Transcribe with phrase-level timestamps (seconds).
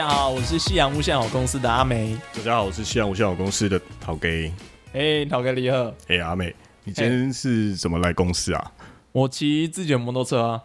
[0.00, 2.16] 大家好，我是夕阳无限好公司的阿梅。
[2.34, 4.50] 大家好，我是夕阳无限好公司的陶给。
[4.94, 8.72] 哎，陶哥你好，哎、阿美，你今天是怎么来公司啊？
[9.12, 10.62] 我骑自己的摩托车啊。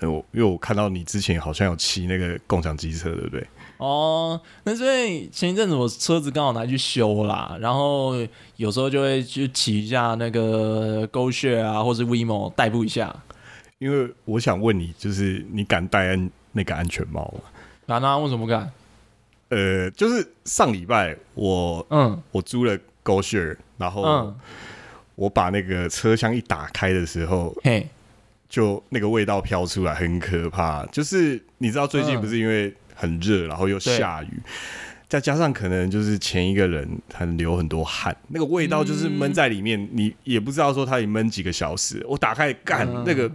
[0.00, 3.46] 呃我因为我看到你之前好像有骑那个共享机车，对不对？
[3.76, 8.14] 哦，那所以前一阵子我车子刚好拿去修啦，然后
[8.56, 13.14] 有时候就会去骑一下那个 GoShare 啊，或是 WeMo 代步一下。
[13.80, 17.94] 因为我想问你，就是你敢戴安那个安全帽吗？
[17.94, 18.70] 啊，那为什么不敢？
[19.50, 24.36] 呃，就是上礼拜我嗯我租了 GoShare，然后嗯，
[25.14, 27.88] 我把那个车厢一打开的时候，嘿，
[28.48, 30.84] 就那个味道飘出来，很可怕。
[30.86, 34.42] 就是你知道最近嗯不是因为很热，然后又下雨，
[35.08, 42.04] 再加上可能就是前一个人他流很多汗，那个味道就是闷在里面，你也不知道说它已闷几个小时。
[42.08, 43.30] 我打开干、嗯那个。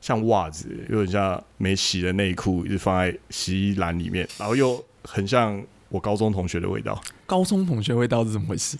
[0.00, 7.00] 像袜子，有点像没洗的内裤，一直放在洗衣篮里面，然后又很像我高中同学的味道。
[7.26, 8.76] 高中同学味道是怎么回事？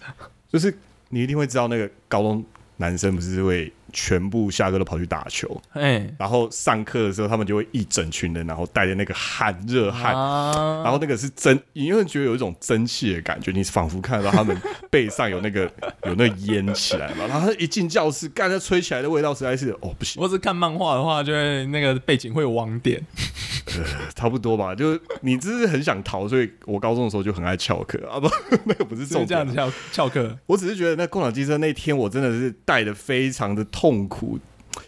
[0.51, 0.77] 就是
[1.11, 2.45] 你一定会知道，那个高中
[2.77, 14.57] 男生不是会全部下课都跑去打球，哎，然后上课的时候，他们就会一整群人，然后带着那个汗、热汗，啊然后那个是蒸，你会觉得有一种蒸汽的感觉，你仿佛看得到他们
[14.91, 15.63] 背上有那个
[16.05, 17.27] 有那个烟起来嘛。
[17.27, 23.05] 然后他一进教室，干那吹起来的味道实在是哦不行，我只看漫画的话，就会那个背景会有网点。
[24.15, 24.75] 差不多吧。
[24.75, 28.29] 就是你只是很想逃，所以我高中的时候就很爱翘课啊，不，
[28.65, 29.53] 那个不是是重点这样子。
[29.55, 30.37] 翘翘课。
[30.47, 34.37] 我只是觉得那共享机车那天我真的是带的非常的痛苦，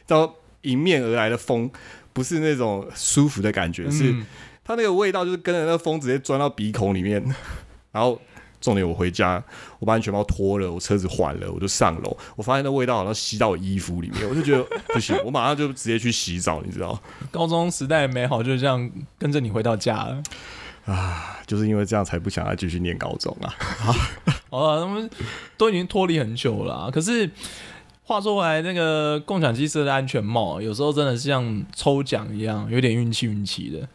[0.08, 1.70] 然后迎面而来的风
[2.12, 4.26] 不是那种舒服的感觉，是嗯
[4.64, 7.22] 它那个味道就是跟着那个风直接钻到鼻孔里面，
[7.92, 8.20] 然后
[8.60, 9.40] 重点我回家，
[9.78, 17.00] 我把安全帽脱了，我车子换了，我就上楼，我发现那味道好像吸到我衣服里面，我就觉得不行，我马上就直接去洗澡，你知道，
[17.30, 20.22] 高中时代美好就是这样跟着你回到家了
[20.86, 21.36] 啊。
[21.46, 23.52] 就是因为这样才不想再继续念高中啊。
[24.50, 25.10] 好了，他们
[25.56, 27.28] 都已经脱离很久了啊、可是
[28.10, 33.88] 话说回来，那个共享机车的安全帽，有时候真的是像抽奖一样，有点运气运气的。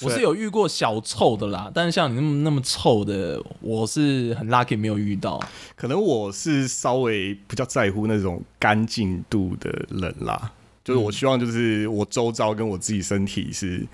[0.00, 5.38] 我是有遇过小臭的啦，但是像你那么那么臭的，我是很 lucky 没有遇到。
[5.76, 10.50] 可能我是稍微比较在乎那种干净度的人啦，
[10.82, 13.86] 就是我希望就是我周遭跟我自己身体是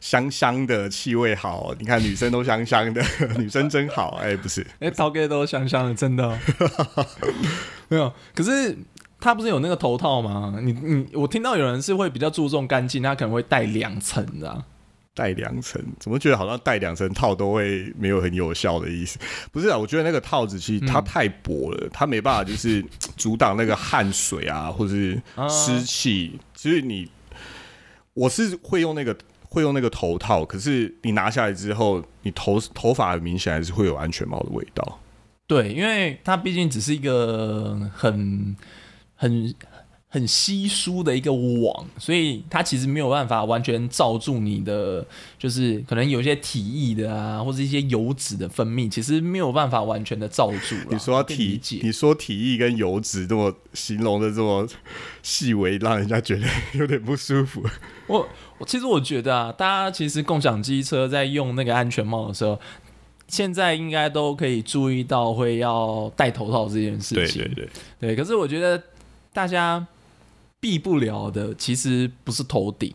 [0.00, 1.74] 香香的，气味好。
[1.78, 3.04] 你看女生都香香的，
[3.36, 4.18] 女生真好。
[4.22, 6.38] 哎、不是，哎、陶哥都香香的，真的哦、
[7.88, 8.10] 没有。
[8.34, 8.76] 可是
[9.24, 10.54] 他不是有那个头套吗？
[10.60, 14.62] 你你我听到有人是会比较注重干净，他可能会戴两层的啊、
[15.14, 19.18] 戴两层，怎么觉得好像戴两层套都会没有很有效的意思？
[19.50, 22.84] 不是啊，我觉得那个套子其实它太薄了，它没办法就是
[23.16, 25.18] 阻挡那个汗水啊，或是
[25.48, 26.38] 湿气。
[26.54, 27.08] 其实你，
[28.12, 29.16] 我是会用那个
[29.48, 35.00] 会用那个头套，可是你拿下来之后，你头头发很明显还是会有安全帽的味道。
[35.46, 38.54] 对，因为它毕竟只是一个很
[39.24, 39.54] 很
[40.08, 45.04] 很稀疏的一个网，所以它其实没有办法完全罩住你的，
[45.38, 50.86] 就是可能有一些体液的啊，或者一些油脂的分泌，其实没有办法完全的罩住啦。
[50.90, 54.68] 你说体，你说体液跟油脂这么形容的这么
[55.22, 56.46] 细微，让人家觉得
[56.78, 57.64] 有点不舒服。
[58.06, 62.60] 我我其实我觉得啊，大家其实共享机车在用那个安全帽的时候，
[63.26, 67.42] 现在应该都可以注意到会要戴头套这件事情。
[67.42, 68.80] 对对对，对，可是我觉得
[69.34, 69.86] 大家
[70.60, 72.94] 避不了的，其实不是头顶，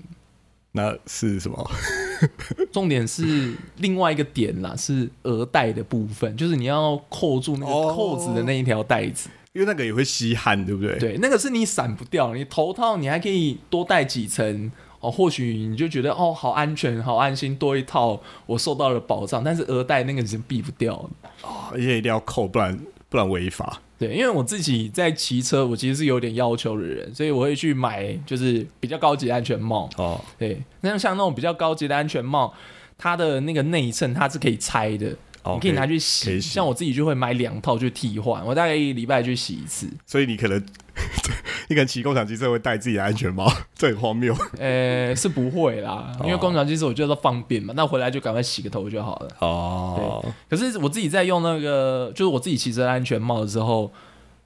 [0.72, 1.72] 那是什么？
[2.72, 9.30] 重点是另外一个点啦，是额带的部分，就是你要扣住那个哦扣子的那一条带子。
[9.52, 10.98] 因为那个也会吸汗，对不对？
[10.98, 14.72] 对，那个是你散不掉，你头套你还可以多戴几层。
[15.02, 19.42] 哦，或许你就觉得哦，好安全，好安心，多一套我受到了保障。
[19.42, 21.10] 但是额带那个已经避不掉了，
[21.44, 21.70] 哦。
[21.72, 22.78] 而且一定要扣，不然
[23.10, 23.82] 不然违法。
[23.98, 29.90] 对，因为我自己在骑车，我其实是有点要求的人，所以我会去买就是比较高级的安全帽。
[29.98, 32.54] 哦，对，那像那种比较高级的安全帽，
[32.98, 35.14] 它的那个内衬它是可以拆的，
[35.44, 36.40] 哦你可以拿去洗。
[36.40, 39.88] 洗像我自己就会买两套去替换，我大概一个礼拜去洗一次。
[40.06, 40.60] 所以你可能
[41.70, 44.36] 你可能骑共享机车会戴自己的安全帽，这很荒谬。
[44.58, 49.30] 呃，是不会啦，因为共享机车我觉得方便嘛，那回来就赶快洗个头就好了。
[49.40, 53.92] 哦，可是我自己在用那个，就是我自己骑车的安全帽的时候，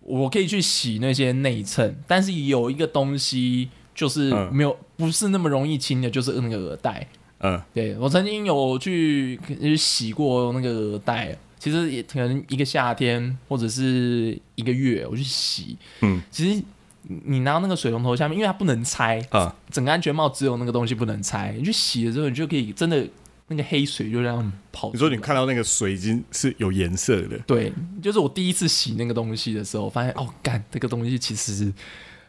[0.02, 7.08] 我可以去洗那些内衬，但是有一个东西就是嗯没有，不是那么容易清的，就是那个耳带。
[7.44, 15.78] 嗯，对我曾经有去去洗过那个耳带，其实也可能一个夏天或者是一个月，我去洗。
[16.02, 16.64] 嗯，其实
[17.04, 23.06] 你你拿到那个水龙头下面，因为它不能拆，啊，整个安全帽只有那个东西不能拆，你去洗了之后，你就可以真的
[23.48, 24.90] 那个黑水就这样跑。
[24.94, 31.74] 你说你看到那个水已经是有颜色的，对，就是我第一次洗那个东西的时候，发现哦，干这个东西其实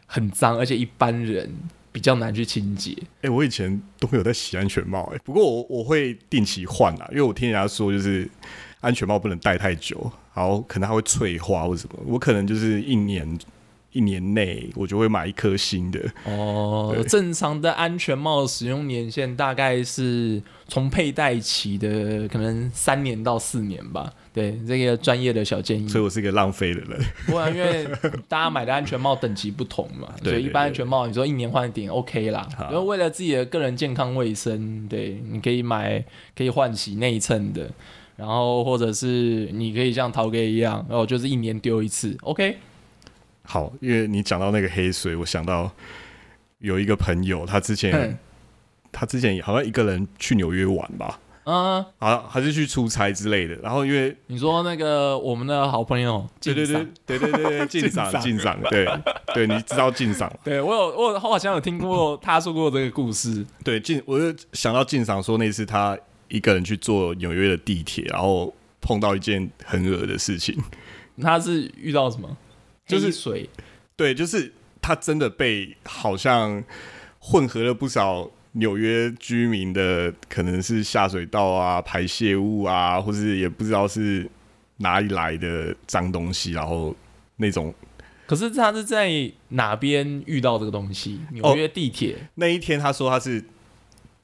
[0.05, 1.49] 很脏，而且一般人
[1.95, 2.93] 比较难去清洁。
[3.21, 8.29] 哎，我以前都没有在洗安全帽，哎，不过我我会定期换啊，因为我听人家说就是
[8.81, 13.39] 安全帽不能戴太久，然后可能它会脆化或什么，我可能就是一年。
[13.95, 16.93] 一年内我就会买一颗新的哦。
[17.07, 24.11] 正常的安全帽使用年限大概是从佩戴起的，可能三年到四年吧。
[24.35, 25.87] 对，这个专业的小建议。
[25.87, 26.99] 所以我是一个浪费的人。
[27.25, 27.87] 不然，因为
[28.27, 32.45] 大家买的安全帽等级不同嘛， 所以一般安全帽你说一年换一顶 OK 啦。
[32.59, 36.03] 然后为了自己的个人健康卫生，对，你可以买
[36.35, 37.71] 可以换洗内衬的，
[38.17, 42.57] 然后或者是你可以像陶哥一样，然后就是一年丢一次 OK。
[43.43, 45.71] 好，因为你讲到那个黑水，我想到
[46.59, 48.19] 有一个朋友，他之前
[48.91, 53.55] 他之前好像一个人去纽约玩吧，嗯，啊，还是去出差之类的。
[53.55, 58.85] 然后因为你说那个我们的好朋友，对对对对对对对，进赏进赏，对
[59.33, 60.31] 对，你知道进赏？
[60.43, 63.45] 对我有我好像有听过他说过这个故事。
[63.63, 65.97] 对进，我就想到进赏说那次他
[66.27, 70.57] 一个人去坐纽约的地铁，然后碰到一件很恶的事情。
[71.21, 72.35] 他是遇到什么？
[72.87, 73.49] 就是水，
[73.95, 74.51] 对，就是
[74.81, 76.63] 他真的被好像
[77.19, 84.29] 混合了不少纽约居民的，可能是下水道啊、排泄物啊，或是也不知道是
[84.77, 86.95] 哪里来的脏东西，然后
[87.37, 87.73] 那种。
[88.25, 91.21] 可是他是在哪边遇到这个东西？
[91.31, 93.43] 纽约地铁那一天，他说他是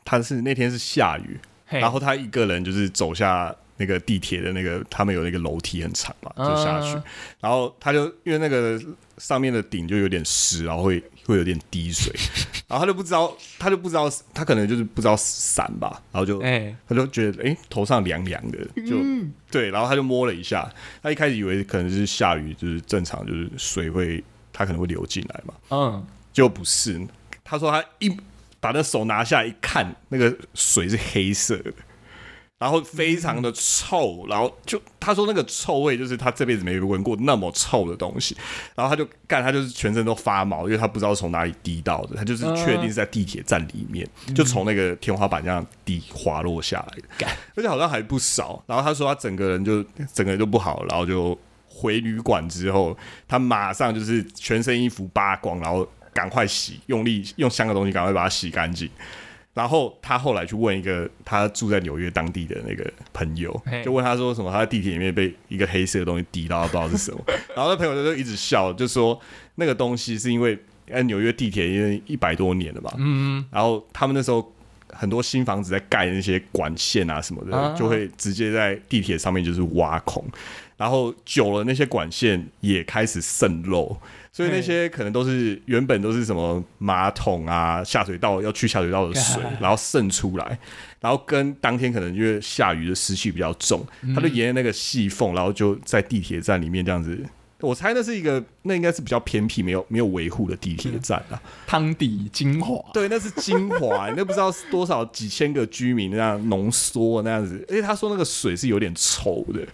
[0.04, 3.56] 他是那天是下雨，然后他一个人就是走下。
[3.78, 6.96] 那个地铁的那个，他们有那个楼梯很长嘛，就下去，
[7.40, 8.80] 然后他就因为那个
[9.22, 12.12] 上面的顶就有点湿，然后会会有点滴水，
[12.68, 16.42] 然后他就不知道，他就不知道，他可能就是不知道伞吧，然后就，
[16.90, 18.98] 他就觉得哎头上凉凉的，就
[19.52, 20.68] 对，然后他就摸了一下，
[21.04, 27.00] 他一开始以为可能是下雨，就是正常，就是水会他可能会流进来嘛，嗯，就不是，
[27.44, 28.10] 他说他一
[28.60, 31.72] 把那手拿下一看，那个水是黑色的。
[32.62, 38.38] 然后非常的臭，然后就他说那个臭味就是他这辈子没闻过那么臭的东西，
[38.76, 47.28] 然后他就干，他就是全身都发毛，因为他不知道从哪里滴到的，他就是确定是在地铁站里面，就从那个天花板这样滴滑落下来的，
[47.58, 48.64] 而且好像还不少。
[48.68, 49.84] 然后他说他整个人就
[50.14, 51.36] 整个人就不好，然后就
[51.68, 52.96] 回旅馆之后，
[53.28, 58.88] 他马上就是全身衣服扒光，然后赶快洗，用力用香的东西赶快把它洗干净。
[59.54, 64.50] 然后他后来去问一个他住在纽约当地的那个朋友，就问他说什么？
[64.52, 67.20] 他在地铁里面被一个黑色的东西滴到，不知道是什么。
[67.56, 69.20] 然后那朋友就一直笑，就说
[69.56, 70.58] 那个东西是因为
[70.90, 74.54] 哎纽约地铁因为一百多年了嘛，嗯，然后他们那时候
[74.88, 80.24] 很多新房子在盖那些管线啊什么的，就会直接在地铁上面就是挖孔，
[80.78, 83.98] 然后久了那些管线也开始渗漏。
[84.32, 90.58] 所以那些可能都是原本都是什么马桶啊、下水道要去下水道的水， 然后渗出来，
[91.00, 93.86] 然后跟当天可能因为下雨的湿气比较重，
[94.16, 97.20] 它就沿着那个细缝，然后就在地铁站里面这样子。
[97.62, 101.42] 我猜那是一个，那应该是比较偏僻、没有没有维护的地铁站啊。
[101.66, 107.66] 汤底精华，对，那是精华， 那不知道多少几千个居民那样浓缩那样子。
[107.70, 109.66] 而且他说那个水是有点稠的。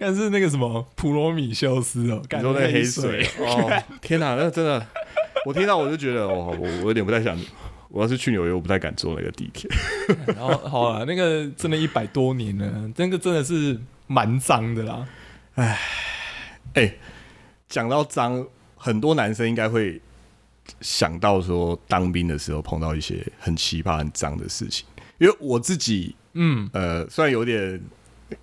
[0.00, 4.86] 但是那个什么普罗米修斯哦，感受那黑水 哦，天哪，那真的，
[5.44, 7.36] 我听到我就觉得，哦，我我有点不太想，
[7.88, 9.68] 我要是去纽约，我不太敢坐那个地铁。
[10.36, 13.76] 然后好了，那个真的一百多年了，那个真的是
[14.06, 15.08] 蛮脏的啦。
[15.56, 15.80] 哎，
[16.74, 16.94] 哎，
[17.68, 18.46] 讲到脏，
[18.76, 20.00] 很多男生应该会
[20.80, 24.86] 想到说，当兵的时候碰到一些很奇葩、很脏的事情。
[25.18, 27.80] 因为我自己，嗯，呃，虽然有点。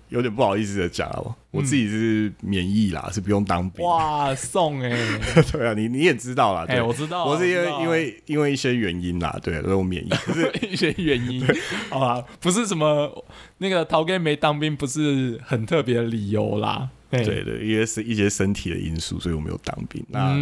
[0.08, 3.86] 有点不好意思的讲哦，我自己是免疫啦，是不用当兵。
[3.86, 4.90] 哇，送哎！
[5.52, 11.46] 对啊，你你也知道啦，哎，我知道，我是因为因为因为一些原因啦，对，所以我免疫， 不是一些原因，
[11.88, 13.24] 好吧，不是什么
[13.58, 16.90] 那个陶哥没当兵，不是很特别的理由啦。
[17.24, 20.04] 对对，因为是一些身体的因素，所以我没有当兵。
[20.08, 20.36] 那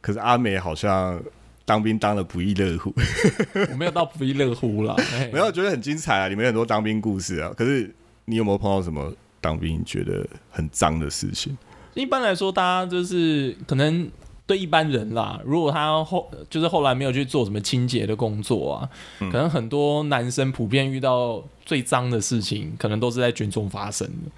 [0.00, 1.22] 可是阿美好像
[1.64, 2.92] 当兵当的不亦乐乎，
[3.70, 4.96] 我没有到不亦乐乎啦，
[5.32, 7.94] 没有觉得很精彩啊，里面很多当兵故事啊，可是。
[8.24, 11.58] 你有没有碰到什么当兵觉得很脏的事情？
[11.94, 14.08] 一般来说，大家就是可能
[14.46, 24.30] 对一般人啦，如果他后就是后来没有去做什么清洁的工作啊，可能很多男生普遍遇到最脏的事情，可能都是在军中发生的。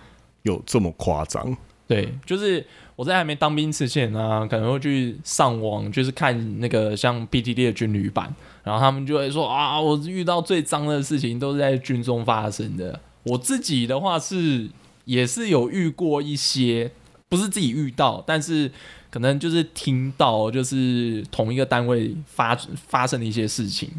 [0.45, 1.55] 有这么夸张？
[1.87, 2.65] 对，就是
[2.97, 12.99] 我在还没当兵之前呢，可能会去上网，就是看那个像 PTT 的军旅版，然后他们就会说啊，我遇到最脏的事情都是在军中发生的。
[13.25, 14.69] 我自己的话是
[15.05, 16.91] 也是有遇过一些，
[17.29, 18.71] 不是自己遇到，但是
[19.11, 22.57] 可能就是听到，就是同一个单位发
[22.89, 23.91] 发生的一些事情。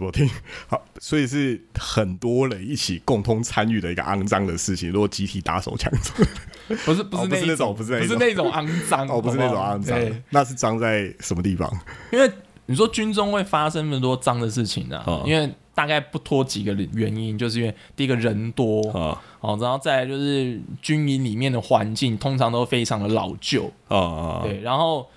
[0.00, 0.28] 我听
[0.68, 4.90] 好，所以是很多人一起共同参与的一个肮脏的事情。
[4.90, 5.90] 如果集体打手枪，
[6.84, 9.98] 不是不是那种，不是不是那种肮脏， 哦，不是那种肮脏，
[10.30, 11.70] 那是脏在什么地方？
[12.12, 12.30] 因为
[12.66, 15.02] 你说军中会发生那么多脏的事情呢？
[15.24, 25.08] 因为大概不脱几个原因，就是因为第一个人多啊，哦，然后再来就是军营里面的环境通常都非常的老旧啊，对，然后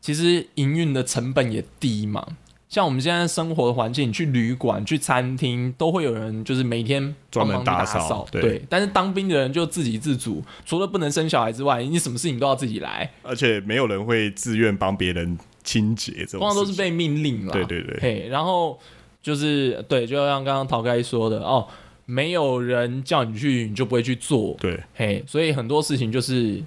[0.00, 2.24] 其实营运的成本也低嘛。
[2.72, 8.26] 像我们现在生活的环境，你去旅馆、去餐厅，都会有人就是每天专门打扫。
[8.32, 13.12] 对，但是当兵的人就自给自足，除了不能生小孩之外，你什么事情都要自己来。
[13.20, 17.52] 而且没有人会自愿帮别人清洁，这种通常都是被命令了。
[17.52, 17.98] 对对对。
[18.00, 18.78] 嘿，然后
[19.20, 21.68] 就是对，就像刚刚陶该说的哦，
[22.06, 24.56] 没有人叫你去，你就不会去做。
[24.58, 26.58] 对，嘿，所以很多事情就是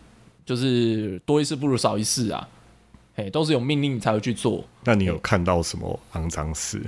[0.45, 2.47] 就是多一事不如少一事啊。
[3.15, 4.63] 哎，都是有命令才会去做。
[4.84, 6.81] 那你有看到什么肮脏事？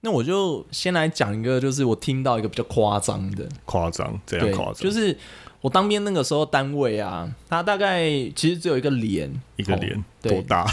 [0.00, 3.46] 那我就先来讲一个，就是我听到一个比较夸张的。
[3.64, 4.18] 夸张？
[4.24, 4.74] 这样夸张？
[4.76, 5.16] 就是
[5.60, 10.66] 我当兵那个时候，单位啊，它大概其实只有一个连，一个连多大？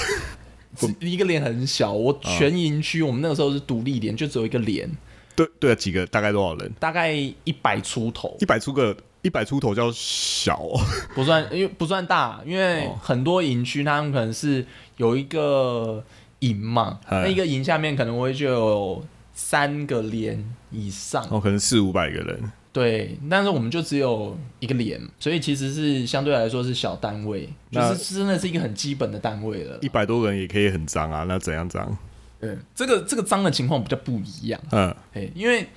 [1.01, 1.91] 一个连很小。
[1.91, 4.89] 我全营区，我们那个时候是独立连，就只有一个连。
[5.35, 6.05] 对对，几个？
[6.05, 6.71] 大概多少人？
[6.79, 8.37] 大概一百出头。
[8.39, 8.95] 一百出个。
[9.25, 10.61] 一百出头叫小，
[11.15, 14.63] 不算，因为不算大，因为很多营区他们可能是
[14.97, 16.03] 有一个
[16.41, 19.03] 营嘛，那一个营下面可能会就有
[19.33, 29.75] 三个连以上，哦，可能四五百个人，对，但是我们就只有一个连，所以其实是相对来说是小单位，就是真的是一个很基本的单位了。
[29.81, 31.97] 一百多人也可以很脏啊，那怎样脏？
[32.39, 35.67] 对，这个这个脏的情况比较不一样，嗯，哎，因为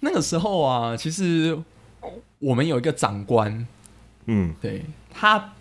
[0.00, 1.58] 那个时候啊，其实。
[2.42, 3.66] 我们有一个长官，
[4.26, 5.54] 嗯，对他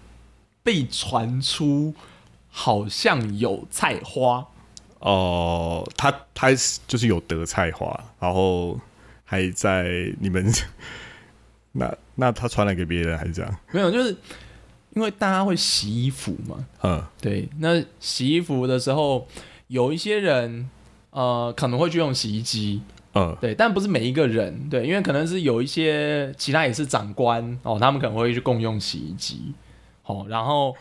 [0.63, 1.93] 被传出
[2.49, 4.47] 好像有菜花
[4.99, 6.49] 哦，他他
[6.87, 8.79] 就是有得菜花，然后
[9.23, 10.51] 还在你们
[11.73, 13.59] 那那他传染给别人还是这样？
[13.71, 14.17] 没有，就是
[14.95, 19.27] 因为大家会洗衣服嘛，嗯，对，那洗衣服的时候
[19.67, 20.67] 有一些人
[21.11, 22.81] 呃可能会去用洗衣机。
[23.13, 29.53] 嗯，对，但不是每一个人，对，因为可能是有一些其他也是长官哦，他们可能会去共用洗衣机，
[30.05, 30.73] 哦，然后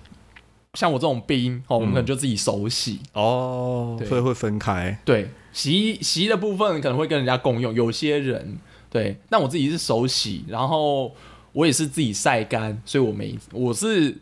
[0.74, 3.00] 像我这种兵哦，我们可能就自己手洗。
[3.14, 8.58] 哦，所以会分开，对，洗衣洗衣的部分可能会跟人家共用，有些人
[8.90, 11.14] 对，但我自己是手洗，然后
[11.52, 14.14] 我也是自己晒干，所以我没我是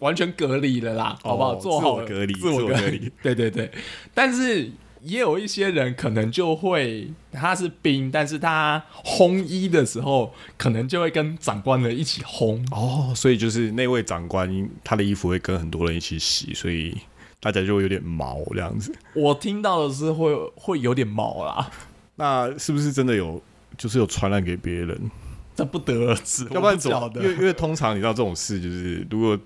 [0.00, 1.54] 完全隔离了啦，好不好？
[1.54, 3.70] 做好隔离，自我隔离， 对对对，
[4.12, 4.72] 但是。
[5.06, 16.96] 也有一些人可能就会他是兵，但是他烘衣的时候，可能就会跟长官的一起烘哦，所以就是那位长官他的衣服会跟很多人一起洗，所以
[17.40, 18.92] 大家就会有点毛这样子。
[19.14, 21.70] 我听到的是会会有点毛啦，
[22.16, 23.40] 那是不是真的有
[23.78, 25.10] 就是有传染给别人？
[25.54, 27.10] 这不得而知， 要不然怎么？
[27.14, 29.38] 因为因为通常你知道这种事，就是如果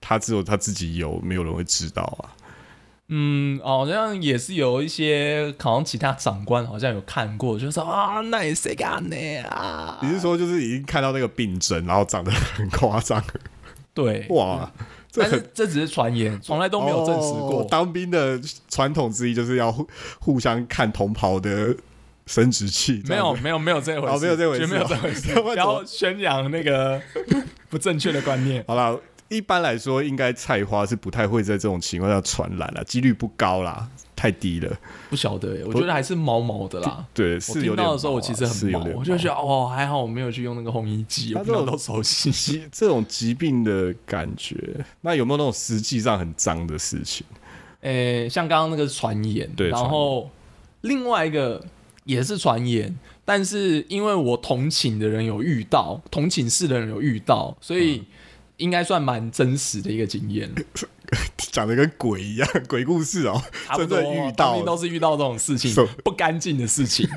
[0.00, 2.34] 他只有他自己有，没有人会知道啊。
[3.08, 9.16] 嗯，好像也是有一些，好像其他长官好像有看过，就说啊，那也谁干的
[9.48, 10.00] 啊？
[10.02, 13.22] 你是说就是已经看到那个病症，然后长得很夸张？
[13.94, 14.68] 对，哇！
[15.14, 17.64] 但是这只是传言，从来都没有证实过。
[17.70, 21.74] 当兵的传统之一就是要互互相看同袍的
[22.26, 27.00] 生殖器，没有没有没有这回事，没有这回事，没有这回事， 不要宣扬那个
[27.70, 28.64] 不正确的观念。
[28.68, 29.00] 好了。
[29.28, 34.72] 一般来说，应该菜花是不太会在这种情况下传染了，几率不高啦，太低了。
[35.10, 37.04] 不晓得，我觉得还是毛毛的啦。
[37.12, 42.62] 对，是有到的时候，我其实很毛，我就觉得哦，还好我没有去用那个烘衣机，我都熟悉。
[42.70, 44.56] 这种疾病的感觉，
[45.00, 47.26] 那有没有那种实际上很脏的事情？
[47.80, 50.30] 诶，像刚刚那个传言，对，然后
[50.82, 51.60] 另外一个
[52.04, 58.04] 也是传言，但是因为我同寝的人有遇到，同寝室的人有遇到，所以。
[58.58, 60.50] 应该算蛮真实的一个经验，
[61.36, 63.42] 讲的跟鬼一样，鬼故事哦，
[63.76, 67.08] 真的遇到都是遇到这种事情，不干净的事情。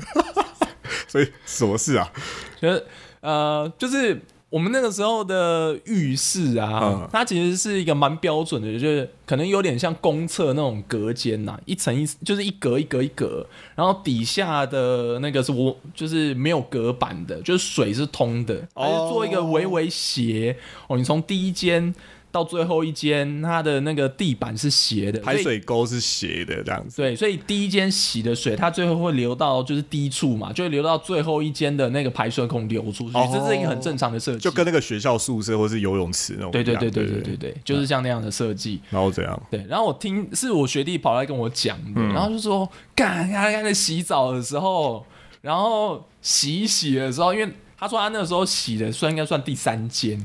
[1.08, 2.10] 所以什么事啊？
[2.60, 2.86] 就是
[3.20, 4.20] 呃，就是
[4.50, 20.56] 我们那个时候的浴室啊，嗯它其实是一个蛮标准的，就是可能有点像公厕那种隔间呐、一层一就是一格一格一格，然后底下的那个是我就是没有隔板的，就是水是通的，它是做一个微微斜
[20.88, 20.98] 哦。
[20.98, 21.94] 你从第一间
[22.32, 26.96] 到最后一间，它的那个地板是斜的，排水沟是斜的这样子。
[26.96, 36.50] 对，所以第一间洗的水，它最后会流到就是低处嘛，就会流到最后一间的那个排水孔流出去，哦、这是一个很正常的设计，就跟那个学校宿舍或是游泳池那种。
[36.52, 38.80] 对对对对对对对，就是像那样的设计。
[38.90, 39.42] 然后怎样？
[39.50, 45.04] 对，然后我听是我学弟跑来跟我讲的，然后就说，干，他刚在洗澡的时候，
[45.40, 50.24] 然后洗一洗的时候，因为他说他那个时候洗的算应该算第三间。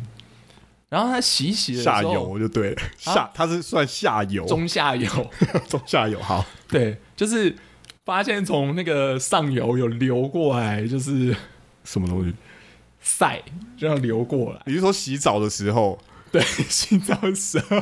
[0.95, 5.09] 然后他洗洗的时候下游就对了，下它是算下游，中下游，
[5.67, 6.17] 中下游。
[6.21, 7.53] 好，对，就是
[8.05, 11.35] 发现从那个上游有流过来，就是
[11.83, 12.33] 什么东西？
[13.01, 13.43] 塞
[13.77, 14.61] 这样流过来。
[14.67, 15.99] 你是说洗澡的时候，
[16.31, 17.77] 对，洗澡的时候，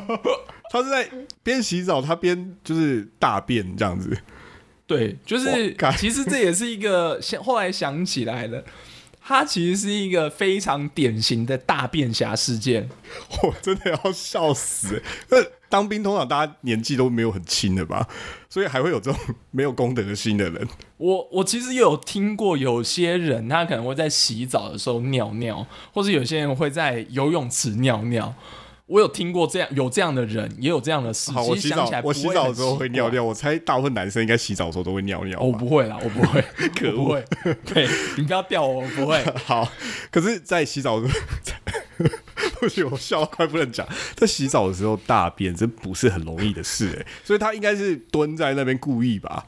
[0.72, 1.08] 他是在
[1.44, 4.18] 边洗澡，他边就是大便这样子。
[4.88, 8.64] 对，就是其实这也是一个想后来想起来了，
[9.26, 12.90] 它其实是一个非常典型的大便侠事件。
[13.44, 15.04] 我真的要笑死、欸！
[15.30, 15.38] 那
[15.70, 18.08] 当兵通常大家年纪都没有很轻的吧，
[18.50, 19.20] 所以还会有这种
[19.52, 20.68] 没有公德心的人。
[20.98, 28.36] 我我其实也有听过有些人他可能会在洗澡的时候尿尿，或是有些人会在游泳池尿尿。
[28.86, 31.32] 我有听过这样有这样的人，也有这样的事。
[31.32, 33.10] 好，我洗澡我洗澡的时候会尿。
[33.10, 36.42] 尿，我猜大部分男生应该洗澡的时候都会尿尿我不会啦，我不会，
[36.76, 37.24] 可不会。
[37.66, 37.88] 对
[38.18, 39.24] 你不要吊我，我不会。
[39.46, 39.72] 好，
[40.12, 41.14] 可是，在洗澡的时
[41.98, 42.10] 候，
[42.60, 43.88] 不行，我笑到快不能讲。
[44.16, 49.46] 在洗澡的时候大便，真不是很容易的事哎、所以他应该是蹲在那边故意吧。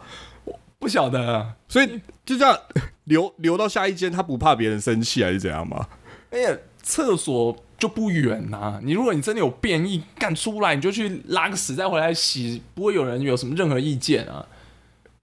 [0.80, 2.58] 不晓得，所以就这样
[3.06, 5.88] 流流到下一间，他不怕别人生气还是怎样吗？
[6.32, 14.46] 哎呀厕所就不远呐、你如果你真的有变异干出来，你就去拉个屎再回来洗，不会有人有什么任何意见啊。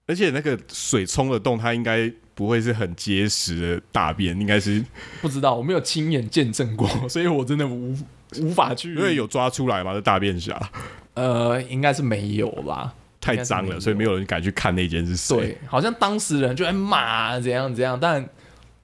[0.05, 4.83] 而且那个水冲的洞，它应该不会是很结实的大便，应该是
[5.21, 7.95] 不知道，我没有亲眼见证过，所以我真的无
[8.39, 8.93] 无法去。
[8.93, 10.59] 因为有抓出来嘛，这大便侠
[11.13, 12.93] 呃，应该是没有吧？
[13.21, 15.37] 太脏了，所以没有人敢去看那间是谁。
[15.37, 18.27] 对，好像当事人就在骂怎样怎样，但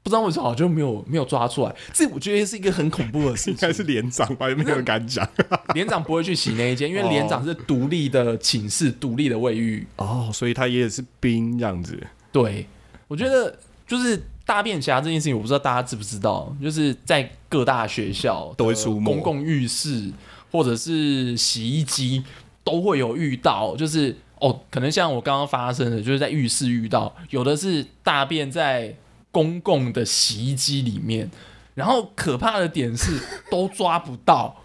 [0.10, 1.76] 不知道为什么好像没有没有抓出来。
[1.94, 3.76] 这我觉得是一个很恐怖的事应该情。
[3.76, 5.28] 是连长吧，也没有人敢讲。
[5.76, 9.86] 连长不会去洗那一间，因为连长是独立的寝室、独立的卫浴。
[9.98, 12.02] 哦，所以他也是兵这样子。
[12.32, 12.66] 对，
[13.08, 13.56] 我觉得
[13.88, 20.12] 就是大便侠这件事情，我不知道大家知不知道，就是在各大学校都会出没公共浴室
[20.52, 22.24] 或者是洗衣机
[22.64, 28.96] 都会有遇到，就是哦，可能像我刚刚发生的，就是在浴室遇到，有的是大便在
[29.32, 31.30] 公共的洗衣机里面，
[31.76, 34.64] 然后可怕的点是 都抓不到。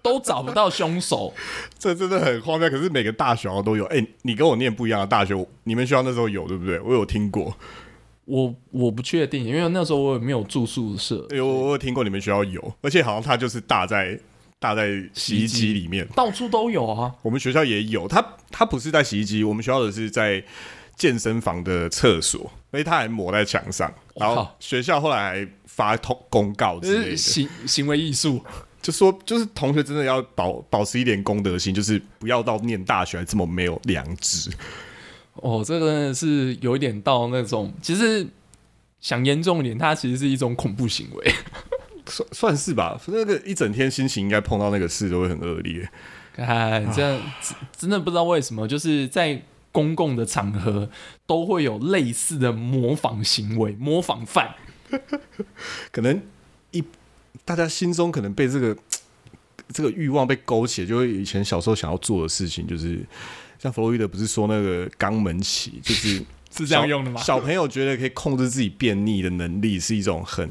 [0.00, 1.30] 都找不到凶手，
[1.78, 2.70] 这真的很荒谬。
[2.70, 3.84] 可是每个大学都有。
[3.86, 5.34] 哎、你跟我念不一样的大学，
[5.64, 6.80] 你们学校那时候有对不对？
[6.80, 7.54] 我有听过，
[8.24, 14.18] 我我不确定，因为那时候我也没有住宿舍，有我有听过你们学校有，而且好像它就是大在
[14.58, 16.08] 大在洗衣机里面。
[16.14, 17.12] 到处都有啊。
[17.20, 20.42] 我们学校也有，它它不是在洗衣机，我们学校的是在
[20.96, 23.92] 健身房的厕所，所以他还抹在墙上。
[24.14, 28.42] 然后学校后来还发通公告之类的，行行为艺术，
[28.80, 34.50] 就说就是同学真的要保保持一点公德心，就是不要到念大学还这么没有良知。
[35.34, 38.26] 哦，这个真的是有一点到那种，其实
[39.00, 41.34] 想严重一点，它其实是一种恐怖行为。
[42.06, 45.88] 算算是吧，那个一整天心情应该碰到那个事都会很恶劣。
[46.34, 49.42] 看这样，真真的不知道为什么，就是在
[49.74, 50.88] 公共的场合
[51.26, 54.54] 都会有类似的模仿行为，模仿犯。
[55.90, 56.22] 可能
[56.70, 56.84] 一
[57.44, 58.76] 大家心中可能被这个
[59.74, 63.04] 这个欲望被勾起，就会以前小时候想要做的事情，就是
[63.58, 66.24] 像弗洛伊德不是说那个肛门期，就是
[66.56, 70.48] 是这样用的吗小小朋友觉得可以控制自己便秘的能力是一种很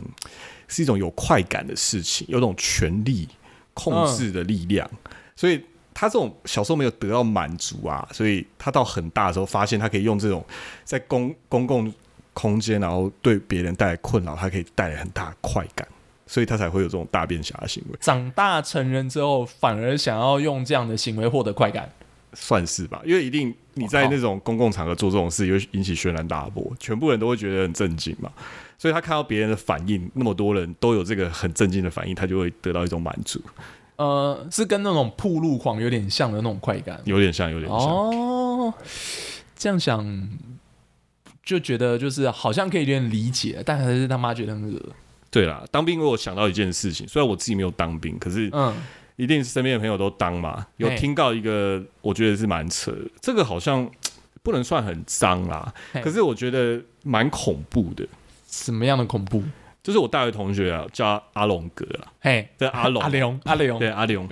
[0.68, 3.30] 是一种有快感的事情，有种权力
[3.74, 4.92] 控制的力量，
[5.38, 5.64] 所以。
[5.94, 10.44] 他这种小时候没有得到满足啊，所以他到很大的时候发现，他可以用这种
[10.84, 11.94] 在公公共
[12.34, 15.88] 空间，然后对别人带来困扰，他可以带来很大的快感，
[16.26, 21.90] 所以他才会有这种大便侠的行为，长大成人之后，反而想要用这样的行为获得快感。
[22.36, 23.00] 算是吧。
[23.06, 28.32] 因为一定你在那种公共场合做这种事，也会引起轩然大波，全部人都会觉得很震惊嘛。
[28.80, 33.40] 所以他看到别人的反应，那么多人都有这个很震惊的反应，他就会得到一种满足，
[33.96, 37.00] 呃，是跟那种铺路狂有点像的那种快感。
[37.06, 37.80] 有点像，有点像。
[37.80, 38.74] 哦，
[39.56, 40.30] 这样想
[41.44, 44.82] 就觉得就是好像可以有点理解，但还是他妈觉得很恶。
[45.30, 48.76] 对啦，当兵我想到一件事情，虽然我自己没有当兵，可是嗯，
[49.16, 50.66] 一定是身边的朋友都当嘛。
[50.78, 53.90] 有听到一个，我觉得是蛮扯的，这个好像
[54.42, 58.08] 不能算很脏啦，可是我觉得蛮恐怖的。
[58.48, 59.44] 什么样的恐怖？
[59.84, 63.04] 就是我大学同学啊，叫阿龙哥啦，嘿，这阿龙。
[63.04, 64.30] 阿龙，阿龙，对阿龙，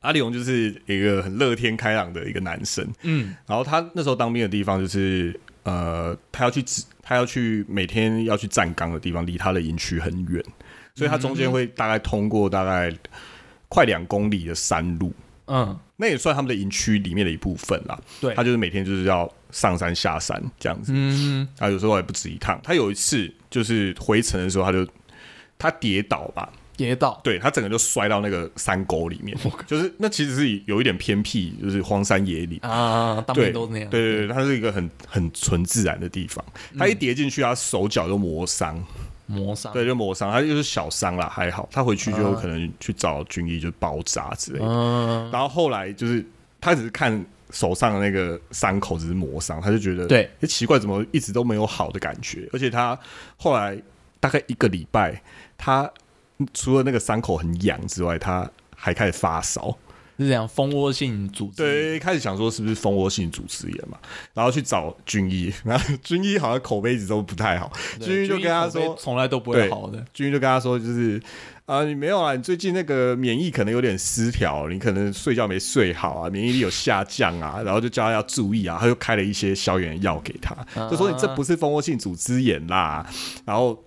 [0.00, 2.86] 阿龙就是一个很乐天开朗的一个男生。
[3.02, 10.44] 嗯，然后他那时候当兵的地方就是呃，他要去指，他要去每天要去站岗的地方，离他的营区很远，
[10.94, 12.94] 所以他中间会大概通过大概
[13.68, 15.14] 快两公里的山路，
[15.46, 18.00] 嗯，那也算他们的营区里面的一部分啦。
[18.20, 22.60] 对他，就是每天就是要上山下山这样子，嗯，啊，有时候也不止一趟。
[22.62, 24.86] 他有一次就是回程的时候，他就
[25.58, 32.60] 他跌倒吧，跌倒，对他整个就摔到那个山沟里面，就是那其实是有一点偏僻，就是荒山野岭。
[32.62, 36.44] 啊，当对，兵都那样，对对对，它是一个很很纯自然的地方。
[36.78, 38.80] 他一跌进去，他手脚都磨伤，
[39.28, 40.32] 磨伤，对，就磨伤。
[40.32, 41.68] 他就是小伤啦，还好。
[41.70, 44.64] 他回去就可能去找军医，就包扎之类的。
[44.64, 46.24] 嗯，然后后来就是
[46.60, 52.48] 他只是看手上的那个伤口只是磨伤，他就觉得对，诶奇怪，怎么一直都没有好的感觉？
[52.52, 52.98] 而且他
[53.36, 53.80] 后来
[54.18, 55.22] 大概一个礼拜，
[55.56, 55.88] 他
[56.54, 59.76] 除了那个伤口很痒之外，他还开始发烧。
[60.18, 63.96] 是这样，蜂窝性组织，，对，开始想说是不是蜂窝性组织炎嘛，
[64.34, 71.20] 然后去找军医， 然后军医好像口碑一直都不太好，军医就跟他说，从来都不会好的，军医就跟他说，就是
[71.66, 80.56] 啊、你没有啊，你最近那个免疫可能有点失调，你可能睡觉没睡好啊，免疫力有下降啊， 然后就叫他要注意啊，他就开了一些消炎药给他，
[80.88, 83.06] 就说你这不是蜂窝性组织炎啦，
[83.44, 83.84] 然后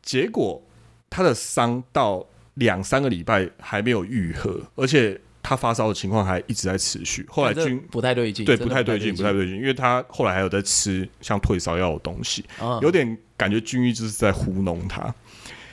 [0.00, 0.62] 结果
[1.10, 7.82] 他的伤到两三个礼拜还没有愈合，而且他发烧的情况还一直在持续，后来这军。
[7.90, 15.12] 不太对劲，对，不太对劲，不太劲，对劲，因为他后来还有在吃像退烧药的东西，嗯有点感觉军医就是在糊弄他。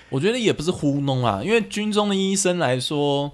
[0.10, 3.32] 我觉得也不是糊弄啊，因为军中的医生来说，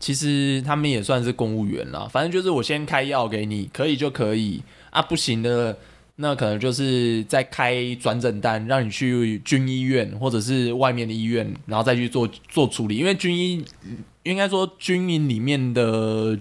[0.00, 2.08] 其实他们也算是公务员啦。
[2.10, 5.78] 反正就是我先开药给你，可以就可以啊，不行的，
[6.16, 12.96] 那可能就是在开转诊单，让你去军医院或者是外面的医院，然后再去做做处理。
[12.96, 13.64] 因为军医
[14.24, 16.38] 应该说军营里面的。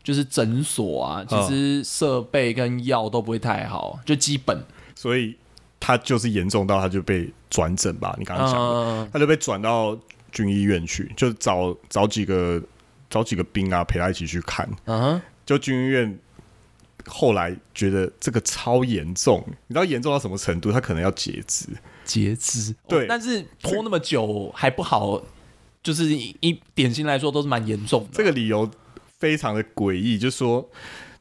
[0.00, 4.58] 就是诊所啊，其实设备跟药都不会太好，就基本。
[4.94, 5.36] 所以
[5.78, 9.94] 他就是严重到他就被转诊吧，你刚刚讲的，嗯，他就被转到
[10.32, 12.62] 军医院去，就找找几个
[13.10, 16.18] 找几个兵啊陪他一起去看，嗯哼，就军医院。
[17.08, 20.70] 后来觉得这个超严重，你知道严重到什么程度？
[20.70, 21.66] 他可能要截肢。
[22.04, 22.74] 截肢。
[22.86, 25.20] 对哦但是拖那么久还不好，
[25.82, 28.08] 就是一一典型来说都是蛮严重的。
[28.12, 28.70] 这个理由
[29.18, 30.70] 非常的诡异，就是说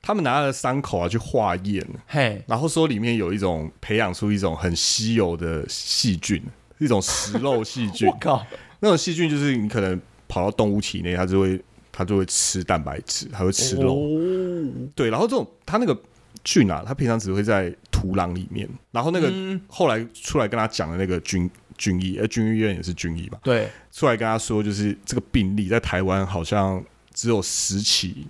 [0.02, 6.42] 他们拿他的伤口啊去化验，嘿，然后说里面有一种培养出一种很稀有的细菌，
[6.78, 8.18] 一种食肉细菌 我。
[8.22, 8.46] 靠，
[8.80, 11.60] 那种细菌就是你可能跑到动物体内，它就会
[11.98, 13.96] 它就会吃蛋白质，它会吃肉。
[13.96, 16.00] 哦，对，然后这种它那个
[16.44, 18.70] 菌啊，它平常只会在土壤里面。
[18.92, 26.84] 然后那个、嗯后来出来跟他讲的那个军军医，呃，军医院也是军医嘛，对，出来跟他说，就是这个病例在台湾好像
[27.16, 28.28] 只有十起，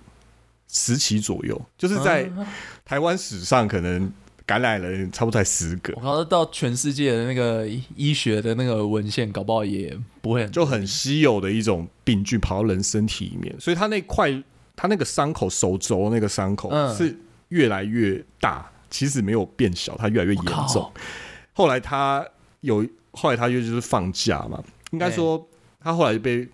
[0.66, 2.46] 十起左右，就是在啊
[2.86, 4.10] 台湾史上可能
[4.48, 5.92] 感染了差不多才十个。
[5.96, 14.42] 我，靠，到全世界的那个医医学的那个文献，搞不好也不会很就很稀有的一种病菌跑到人身体里面，所以他那块
[14.74, 16.96] 他那个伤口手肘那个伤口嗯。
[16.96, 17.14] 是
[17.50, 20.90] 越来越大，其实没有变小，它越来越严重。
[21.54, 22.26] 后来他
[22.60, 25.46] 有，后来他又就是放假嘛，应该说
[25.80, 26.46] 他后来就被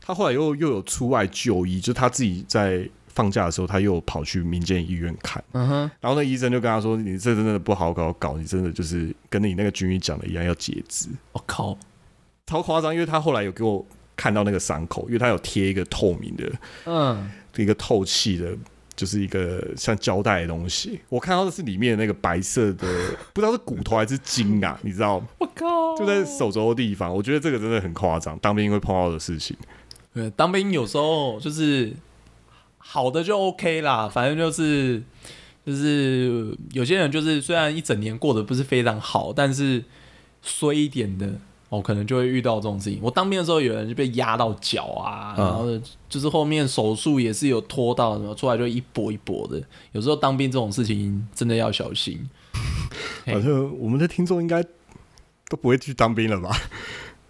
[0.00, 11.76] 他后来又又有出外就医，就他自己在放假的时候，他又跑去民间医院看，嗯哼，然后那医生就跟他说：“你这真的不好搞搞，你真的就是跟你那个军医讲的一样，要截肢。”我靠，
[12.46, 13.84] 超夸张，因为他后来有给我
[14.16, 16.52] 看到那个伤口，因为他有贴一个透明的、
[16.86, 18.56] 嗯，一个透气的，
[18.94, 21.00] 就是一个像胶带的东西。
[21.08, 22.86] 我看到的是里面的那个白色的，
[23.32, 27.12] 不知道是骨头还是筋啊， 你知道，我靠，就在手肘的地方。
[27.14, 29.56] 我觉得这个真的很夸张，当兵会碰到的事情。
[30.14, 31.90] 对，当兵有时候就是
[32.84, 35.02] 好的就 OK 啦，反正就是
[35.64, 39.82] 就是有些人就是虽然一整年过得不是非常好，但是
[40.42, 41.32] 衰一点的
[41.68, 42.98] 哦，可能就会遇到这种事情。
[43.00, 49.62] 我当兵的时候，有人就被压到脚啊，嗯然后就是后面手术也是有拖到，然后出来就一波一波的。
[49.92, 52.28] 有时候当兵这种事情真的要小心。
[53.24, 54.62] 反正我们的听众应该
[55.48, 56.54] 都不会去当兵了吧？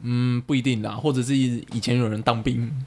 [0.00, 2.84] 嗯，不一定啦，或者是以前有人当兵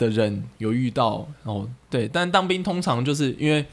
[0.00, 3.64] 的人有遇到哦，对，但当兵通常就是因为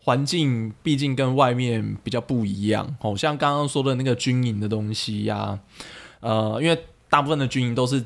[0.00, 5.58] 环境毕竟跟外面比较不一样哦，像刚刚说的那个军营的东西呀、
[6.20, 8.04] 呃，因为大部分的军营都是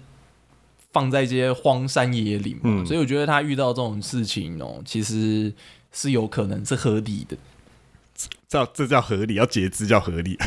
[0.92, 2.86] 放在一些荒山野岭嘛，嗯。
[2.86, 5.52] 所以我觉得他遇到这种事情哦，其实
[5.90, 7.36] 是有可能是合理的，
[8.48, 10.38] 这这叫合理，要截肢叫合理。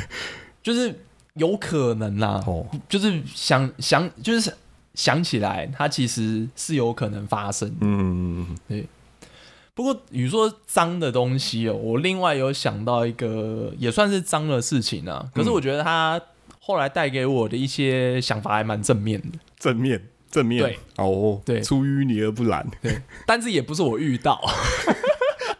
[0.63, 4.53] 就是有可能啦，哦，就是想想就是
[4.93, 7.77] 想起来，它其实是有可能发生的。
[7.81, 8.57] 嗯，
[9.73, 16.21] 不过你说脏的东西哦，我另外有想到一个也算是脏的事情啊，可是我觉得它
[16.59, 21.61] 后来带给我的一些想法还蛮正面的，正面正面，对，哦，对。
[21.61, 22.65] 出淤泥而不染。
[22.81, 24.39] 对，但是也不是我遇到，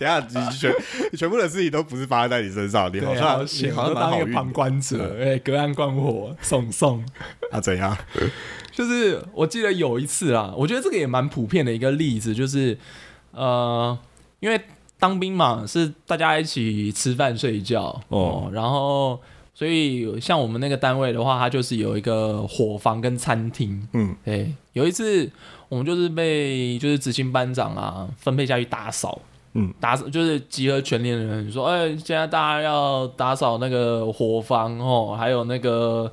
[0.01, 0.73] 等下你全
[1.11, 7.05] 你 全部的事情都不是发生在你身上，你好，像你好像当一个旁观者，哎，隔岸观火，送送。
[7.51, 7.61] 啊？
[7.61, 7.95] 怎样？
[8.73, 12.75] 就是我记得有一次啊，我觉得这个也蛮普遍的一个例子，就是
[13.31, 13.95] 呃，
[14.39, 14.59] 因为
[14.97, 19.19] 当兵嘛，是大家一起吃饭睡觉哦哦然后
[19.53, 23.87] 所以像我们那个单位的话，它就是有一个伙房跟餐厅。
[23.93, 25.29] 嗯，对，有一次
[25.69, 29.21] 我们就是被就是执行班长啊分配下去打扫。
[29.53, 36.09] 嗯，打扫就是集合全连的人说，哎、现在大家要打扫那个伙房哦，还有那个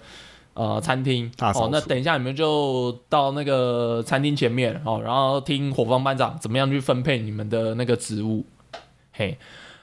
[0.55, 8.45] 呃餐厅哦，那等一下你们就到那个餐厅前面哦，然后听伙房班长怎么样去分配你们的那个职务，
[9.13, 9.39] 嘿，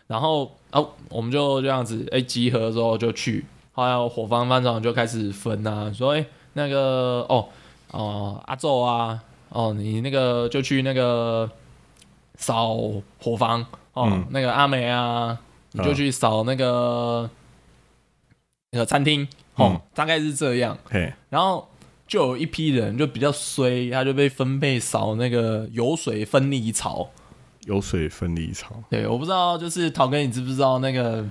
[0.08, 7.48] 然后哦我们就这样子哎、集合之后就去，还有伙房班长就开始分啊，说哎、那个哦
[7.92, 11.50] 哦阿宙啊哦你那个就去那个
[12.38, 12.78] 扫
[13.20, 15.38] 伙房哦，嗯那个阿美啊
[15.72, 17.30] 你就嗯去扫那个、
[18.72, 20.78] 那个餐厅哦，嗯大概是这样。
[20.90, 21.68] 嘿，然后
[22.08, 27.10] 就有一批人就比较衰，他就被分配扫那个油水分离槽。
[27.66, 31.28] 油水分离槽，对，我不知道，就是陶哥，你知不知道那个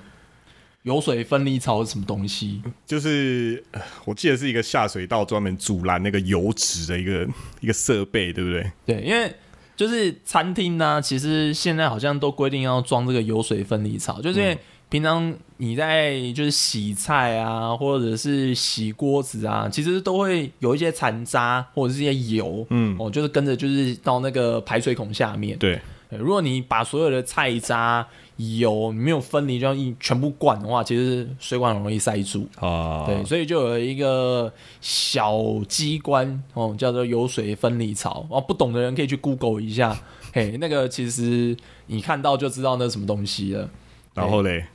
[0.81, 2.61] 油水分离槽是什么东西？
[2.85, 7.25] 就是呃我记得是一个下水道专门阻拦那个油脂的一个
[7.61, 8.69] 一个设备，对不对？
[8.85, 9.33] 对，因为
[9.75, 14.57] 就是餐厅呢、其实现在好像都规定要装这个油水分离槽，就是因为
[14.87, 25.57] 平常你在就是洗菜啊，或者是洗锅子啊，其实都会有一些残渣或者是一些油，嗯，哦，就是跟着就是到那个排水孔下面。
[25.57, 28.05] 对，对如果你把所有的菜渣、
[28.37, 32.47] 油你没有分离，就要一全部灌的话，其实水管很容易塞住。
[32.59, 38.39] 啊，对，所以就有一个小机关哦，叫做油水分离槽哦。
[38.41, 39.97] 不懂的人可以去 Google 一下，
[40.33, 41.55] 嘿，那个其实
[41.87, 43.69] 你看到就知道那是什么东西了。
[44.13, 44.65] 然后嘞，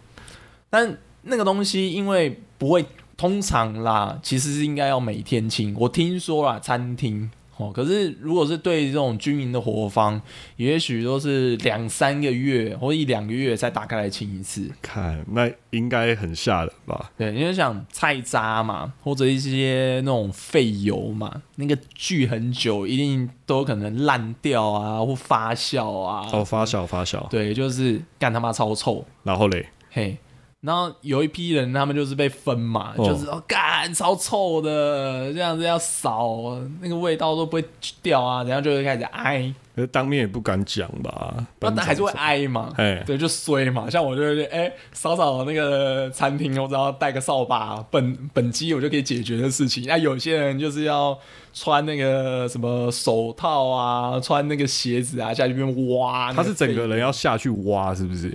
[0.69, 2.85] 但那个东西因为不会，
[3.17, 5.75] 通常啦，其实是应该要每天清。
[5.79, 10.21] 我听说啦，餐厅哦，可是如果是对这种军营的火房，
[10.57, 14.71] 也许都是两三个月或一两个月才打开来清一次。
[14.81, 17.11] 看那应该很吓人吧？
[17.17, 26.27] 对，因为想菜渣嘛，或者一些那种废油嘛，那个聚很久，一定都有可能烂掉啊，或发酵啊。
[26.33, 30.17] 哦，发酵发酵，对，就是干他妈超臭，然后嘞，嘿。
[30.61, 37.65] 然后有一批人，他们就是被分嘛，哦就是哦干超臭的，这样子要扫，那个味道都不会
[38.03, 41.35] 掉啊，然后就会开始挨，可是当面也不敢讲吧？
[41.61, 42.75] 那但还是会挨嘛。
[42.77, 43.89] 哎，对，就衰嘛。
[43.89, 49.85] 像我就是哎，扫扫那个餐厅，我只要带个扫把，本本机我就可以解决的事情。
[49.87, 51.19] 那、有些人就是要
[51.55, 56.31] 穿那个什么手套啊，穿那个鞋子啊，下去边挖。
[56.35, 58.31] 他是整个人要下去挖，是不是？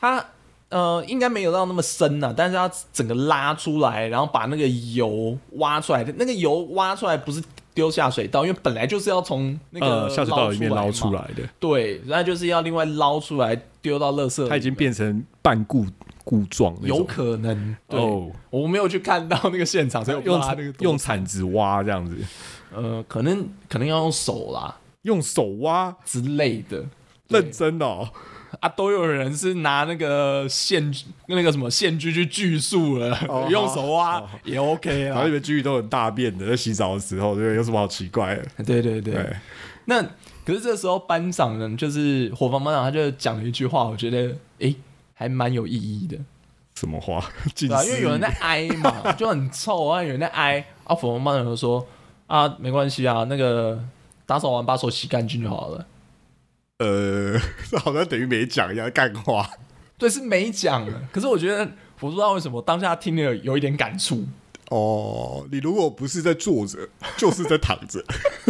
[0.00, 0.24] 他
[0.70, 14.46] 呃，应该没有到那么深呐、但是它整个拉出来，然后把那个油挖出来，那个油挖出来不是丢下水道，因为本来就是要从那个、呃，下水道里面捞出来的，对，那就是要另外捞出来丢到垃圾。
[14.48, 15.86] 它已经变成半固
[16.24, 22.16] 固状有可能，对，哦，我没有去看到那个现场，所以我用那个用铲子挖这样子，
[22.74, 24.76] 呃，可能可能要用手啦。
[25.02, 26.84] 用手挖，之类的。
[27.28, 27.40] 对。
[27.40, 28.06] 认真的哦，
[28.60, 30.92] 啊，都有人是拿那个线
[31.26, 35.30] 那个什么线锯去锯树了，哦 用手挖好也 OK 啊然后你。
[35.30, 37.54] 们锯都很大便的，在洗澡的时候，对？
[37.54, 38.64] 有什么好奇怪的？
[38.64, 39.36] 对对对，对，
[39.84, 40.02] 那
[40.44, 44.74] 可是这时候班长呢，就是伙房班长，他就讲了一句话，我觉得诶
[45.14, 46.18] 还蛮有意义的，
[46.74, 47.24] 什么话？
[47.54, 51.86] 对吧、因为有人在挨嘛， 就很臭啊，有人在挨啊，伙房班长就说
[52.26, 53.80] 啊，没关系啊，那个
[54.26, 55.86] 打扫完把手洗干净就好了。
[56.78, 57.38] 呃，
[57.70, 59.48] 这 好像等于没讲一样，干话。
[59.96, 60.92] 对，是没讲的。
[61.12, 61.64] 可是我觉得，
[62.00, 64.24] 我不知道为什么当下听了有一点感触，
[64.70, 66.88] 哦，你如果不是在坐着，
[67.18, 68.04] 就是在躺着。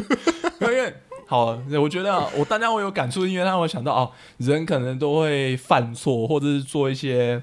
[0.61, 0.93] 因为
[1.27, 7.43] 好，我觉得啊我大家我有感触，因为让我想到哦，人可能都会犯错，或者是做一些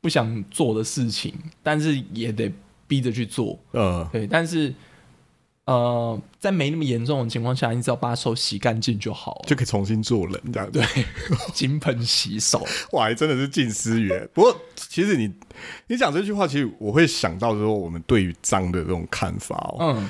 [0.00, 2.52] 不想做的事情，但是也得
[2.86, 4.72] 逼着去做，呃，对，但是
[5.64, 10.80] 呃，在没那么严重的情况下，你只要把手洗干净就好了，就可以重新做人这样子。
[10.80, 11.04] 对，
[11.54, 14.28] 金盆洗手， 哇，还真的是近思远。
[14.34, 15.32] 不过，其实你
[15.86, 19.94] 你讲这句话，其实我会想到说，我们对于脏的这种看法哦。
[19.96, 20.08] 嗯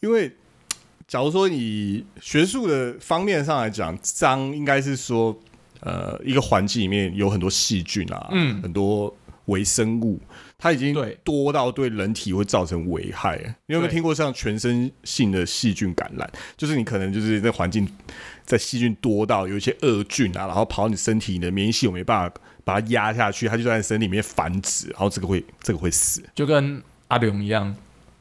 [0.00, 0.30] 因为
[1.08, 5.34] 假如说以学术的方面上来讲，脏应该是说，
[5.80, 9.14] 呃，一个环境里面有很多细菌啊，嗯很多
[9.46, 10.20] 微生物，
[10.58, 13.36] 它已经对多到对人体会造成危害。
[13.66, 16.28] 你有没有对听过像全身性的细菌感染？
[16.56, 17.86] 就是你可能就是在环境
[18.44, 26.22] 在细菌多到有一些恶菌啊，然后跑到你身体，你的免疫系统没办法把它压下去，它就在你身体里面繁殖，然后这个会这个会死。
[26.34, 27.76] 就跟阿龙一样，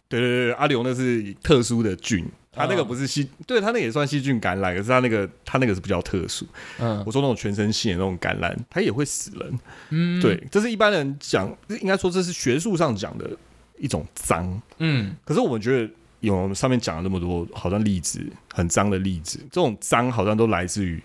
[0.09, 2.87] 对对对，阿龙那是特殊的菌，他那个嗯。
[2.87, 6.45] 不是细，对他那个也算细菌感染，可是他那个他那个是比较特殊。
[6.79, 7.03] 嗯。
[7.05, 9.59] 我说那种全身性的那种感染，他也会死人。
[9.89, 11.49] 嗯，对，这是一般人讲，
[11.81, 13.29] 应该说这是学术上讲的
[13.77, 14.61] 一种脏。
[14.77, 15.15] 嗯。
[15.25, 21.01] 可是我们觉得有我们上面讲了那么多，好像例子很脏的例子，这种脏好像都来自于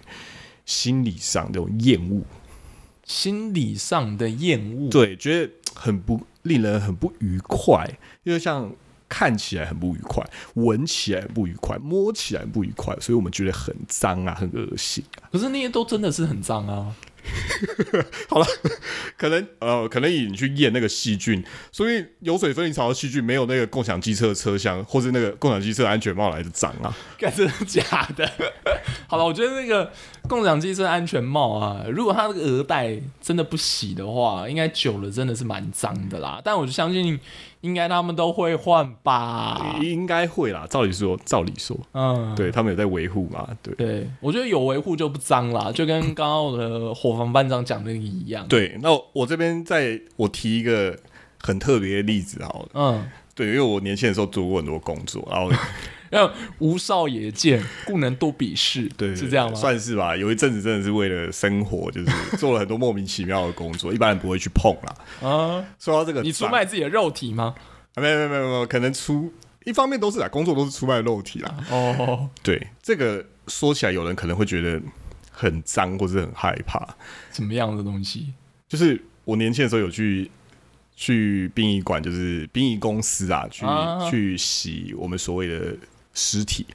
[0.64, 2.22] 心理上这种厌恶，
[3.04, 7.88] 心理上的厌恶，对，觉得很不令人很不愉快，
[8.22, 8.70] 因为像
[9.08, 15.04] 看起来很不愉快，闻起来很不愉快，摸起来很不愉快，所以我们觉得很脏啊，很恶心。
[15.32, 16.94] 可是那些都真的是很脏啊，
[18.28, 18.46] 好了
[19.16, 21.42] 可能呃，可能以你去验那个细菌，
[21.72, 26.94] 所以油水分离槽的细菌没有那个共享机车的车厢或是那个共享机车的安全帽来的脏啊。
[27.18, 28.30] 干真的假的？
[29.08, 29.90] 好了，我觉得那个
[30.28, 36.40] 共享机车安全帽啊，如果他那个额带真的不洗的话，应该久了真的是蛮脏的啦。
[36.44, 37.18] 但我就相信，
[37.62, 39.76] 应该他们都会换吧。
[39.82, 43.74] 应该会啦，照理说，照理说，嗯，对他们有在维护嘛，对。
[43.74, 50.96] 对，我觉得有维护就不脏啦，就跟刚刚我的伙房班长讲的一样。，对，那我这边在我提一个
[51.40, 55.50] 很特别的例子好了，嗯，对，因为我年轻的时候做过很多工作，然后
[56.10, 59.54] 要无少也见，故能多比试，对，是这样吗？
[59.54, 60.16] 算是吧。
[60.16, 64.96] 有一阵子真的是为了生活，就是做了很多莫名其妙的工作，一般人不会去碰啦。
[65.28, 67.54] 啊，说到这个，你出卖自己的肉体吗？
[67.94, 69.32] 啊没有没有没有没有，可能出
[69.64, 71.56] 一方面都是啊，工作都是出卖肉体啦。
[71.70, 74.80] 哦， 对，这个说起来，有人可能会觉得
[75.30, 76.86] 很脏，或是很害怕。
[77.32, 78.32] 什么样的东西？
[78.68, 80.30] 就是我年轻的时候有去
[80.94, 85.76] 去殡仪馆，就是殡仪公司啊，去、啊去洗我们所谓的
[86.18, 86.66] 尸体，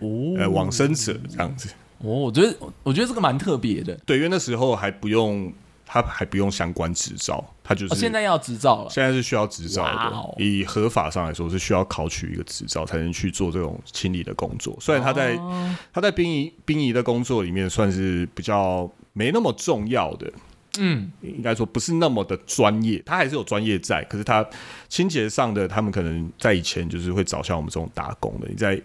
[0.00, 1.68] 哦，呃，往生者这样子。
[1.98, 3.94] 哦，我觉得我觉得这个蛮特别的。
[4.06, 5.52] 对，因为那时候还不用，
[5.84, 8.90] 他还不用相关执照，他就是、哦，现在要执照了。
[8.90, 14.76] 现在是需要执照的哦，以合法上来说是需要考取一个执照才能去做这种清理的工作。
[14.80, 20.32] 虽然他在、哦他在殡仪殡仪的工作里面算是比较没那么重要的，
[20.78, 24.46] 嗯，应该说不是那么的专业，他还是有专业在，可是他
[24.88, 28.80] 清洁上的，他们可能在以前就是会找像我们这种打工的，你在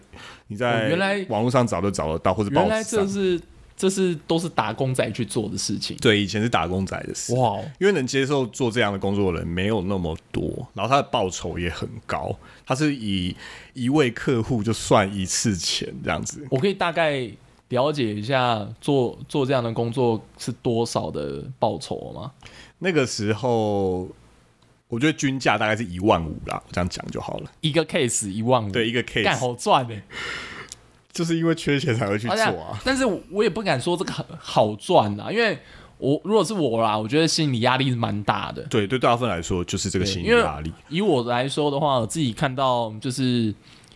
[0.47, 3.39] 你在哦原来网络上找都找得到，或者报原来这是
[3.75, 5.97] 这是都是打工仔去做的事情。
[5.97, 7.33] 对以前是打工仔的事。
[7.35, 13.35] 哇哦，因为能接受做这样的工作的人没有那么多，然后他的报酬也很高，他是以
[13.73, 16.45] 一位客户就算一次钱这样子。
[16.51, 17.27] 我可以大概
[17.73, 22.31] 了解一下做做这样的工作是多少的报酬吗？
[22.77, 24.07] 那个时候，
[24.87, 27.51] 我觉得均价大概是一万五啦，我这样讲就好了。
[27.61, 30.03] 一个 case 一万五，对，一个干 case，好赚哎、
[31.11, 32.79] 就是因为缺钱才会去做啊。
[32.85, 35.57] 但是我也不敢说这个很好赚啊，因为
[35.97, 38.61] 我如果是我啦，我觉得心理压力是蛮大的。
[38.63, 40.71] 对，对大部分来说就是这个心理压力。
[40.89, 43.53] 以我来说的话，我自己看到就是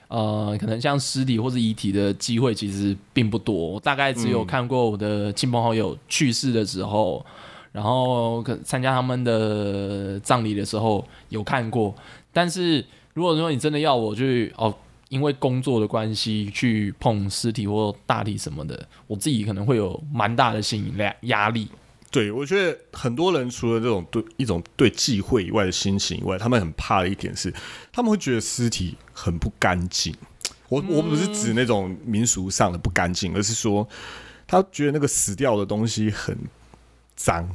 [0.08, 3.80] 呃，可能像尸体或者遗体的机会其实并不多。
[3.82, 7.26] 大概只有看过我的亲朋好友去世的时候，
[7.72, 11.94] 然后可参加他们的葬礼的时候有看过。
[12.32, 14.74] 但是如果说你真的要我去哦，
[15.10, 21.68] 因为工作的关系去碰尸体或大体什么的，我自己可能会有蛮大的心理压压力。
[22.10, 27.54] 对，我觉得很多人除了这种对一种对忌讳以外的心情以外，他们很怕的一点是，
[27.92, 30.16] 他们会觉得尸体很不干净。
[30.70, 33.88] 我我不是指那种民俗上的不干净，而是说
[34.46, 36.38] 他觉得那个死掉的东西很
[37.16, 37.48] 脏。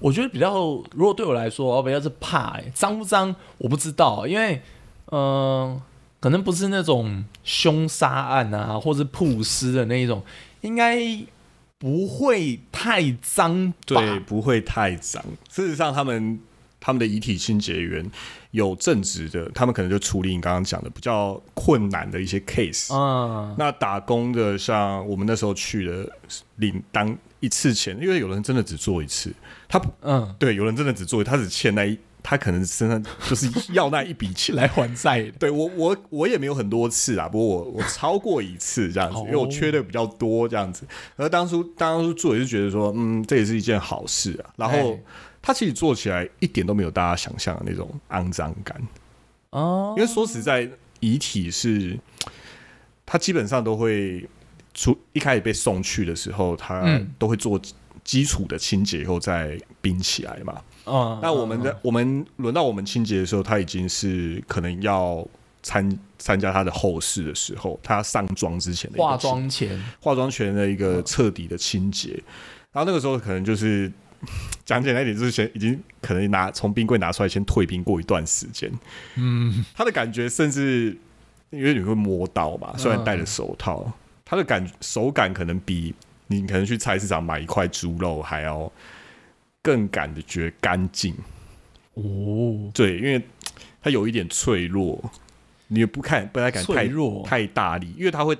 [0.00, 0.54] 我觉得比较，
[0.92, 4.62] 如果对我来说，我比较是怕、欸，脏不脏我不知道，因为，
[5.10, 5.80] 嗯、
[6.20, 10.22] 可能不是那种凶杀案啊，或是曝尸的那一种，
[10.60, 10.96] 应该
[11.78, 13.72] 不会太脏？
[13.86, 15.24] 对，不会太脏。
[15.48, 16.38] 事实上，他们
[16.80, 18.04] 他们的遗体清洁员
[18.50, 22.92] 有正职的，他们可能就处理你刚刚讲的比较困难的一些 case。
[22.92, 26.10] 嗯，那打工的，像我们那时候去的，
[26.56, 29.32] 领当一次钱，因为有人真的只做一次，
[29.68, 31.96] 他嗯，对，有人真的只做，他只欠那一
[32.30, 35.22] 他可能身上就是要那一笔钱来还债。
[35.38, 40.86] 对我我我也没有很多次啊，不过我我超过一次这样子，因为我缺的比较多这样子。
[41.16, 44.52] 而当初当初做也是觉得说，嗯，这也是一件好事啊。
[44.56, 45.00] 然后
[45.40, 48.78] 他其实做起来一点都没有大家想象的那种肮脏感
[49.48, 50.68] 哦，因为说实在，
[51.00, 51.98] 遗体是
[53.06, 54.28] 他基本上都会
[54.74, 57.58] 出一开始被送去的时候，他都会做
[58.04, 60.60] 基础的清洁以后再冰起来嘛。
[60.88, 65.26] 哦，那我们的我们轮到我们清洁的时候，他已经是可能要
[65.62, 72.10] 参参加他的后事的时候，他上妆之前的化妆前化妆前的一个彻底的清洁，
[72.72, 73.92] 然后那个时候可能就是
[74.64, 78.72] 讲简单一点，就是先已经可能拿从冰柜拿出来先退冰过一段时间，
[79.16, 80.96] 嗯，他的感觉甚至
[81.50, 83.92] 因为你会摸到嘛，虽然戴着手套，
[84.24, 85.94] 他的感手感可能比
[86.28, 88.72] 你可能去菜市场买一块猪肉还要。
[89.62, 91.14] 更感觉干净
[91.94, 93.22] 哦，对，因为
[93.82, 95.10] 它有一点脆弱，
[95.68, 98.36] 你也不看不太敢太弱太大力，因为它会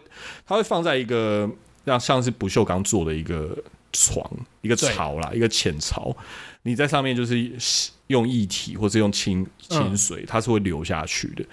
[0.46, 1.50] 它会放在一个
[1.84, 3.56] 让像是不锈钢做的一个
[3.92, 4.30] 床
[4.62, 6.16] 一个槽啦，一个浅槽，
[6.62, 7.50] 你在上面就是
[8.06, 11.44] 用液体或者用清清水，它是会流下去的。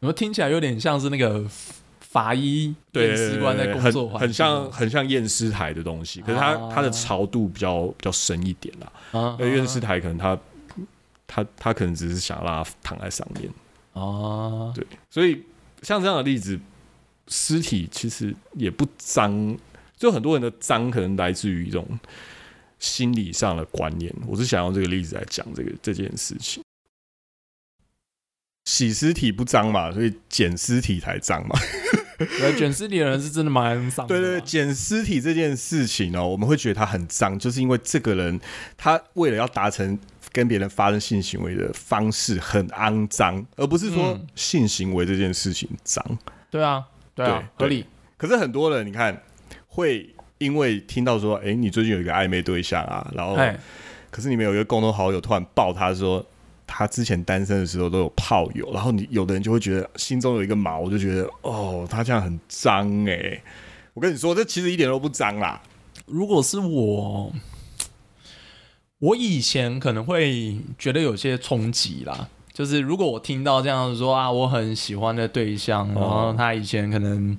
[0.00, 1.48] 我听起来有点像是那个。
[2.12, 8.92] 法医验尸官在工作，很像很像验尸台的东西，可是它它的潮度比较比较深一点啦。
[9.18, 10.38] 啊，验尸台可能它
[11.26, 13.50] 它它可能只是想让它躺在上面。
[13.94, 15.42] 哦，对，所以
[15.80, 16.60] 像这样的例子，
[17.28, 19.56] 尸体其实也不脏，
[19.96, 21.98] 就很多人的脏可能来自于一种
[22.78, 24.14] 心理上的观念。
[24.26, 26.62] 我是想用这个例子来讲这个这件事情。
[28.64, 31.58] 洗尸体不脏嘛，所以捡尸体才脏嘛。
[32.56, 34.06] 捡尸体的人是真的蛮脏。
[34.06, 38.40] 对对，捡尸体这件事情哦，我们会觉得他很脏，就是因为这个人
[38.76, 39.98] 他为了要达成
[40.32, 46.04] 跟别人发生性行为的方式很肮脏，而不是说性行为这件事情脏。
[46.50, 47.84] 对啊，对啊，合理。
[48.16, 49.22] 可是很多人你看
[49.68, 50.08] 会
[50.38, 53.36] 因为听到说，哎，你最近有一个暧昧对象啊，然后
[54.10, 56.24] 可是你们有一个共同好友突然抱他说。
[56.74, 63.42] 他之前单身的时候都有炮友，然后你有的人就会觉得心中有一个毛，就觉得哦，他这样很脏哎。
[63.92, 65.60] 我跟你说，这其实一点都不脏啦。
[66.06, 67.30] 如果是我，
[69.00, 72.26] 我以前可能会觉得有些冲击啦。
[72.54, 77.36] 就是如果我听到这样子说啊，我很喜欢的对象，然后他以前可能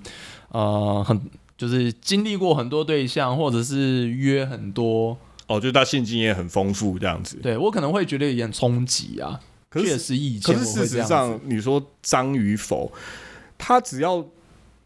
[0.49, 1.19] 呃很
[1.57, 5.17] 就是经历过很多对象，或者是约很多。
[5.47, 9.39] 哦，就是他性经验很丰富这样子，对我可能会觉得有点冲击啊。
[9.71, 12.91] 确实以前，可是事实上，你说脏与否，
[13.57, 14.25] 他只要